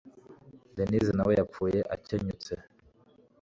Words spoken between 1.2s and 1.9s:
we yapfuye